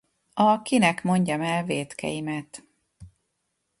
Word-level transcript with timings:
A 0.33 0.61
Kinek 0.61 1.03
mondjam 1.03 1.41
el 1.41 1.63
vétkeimet? 1.63 2.63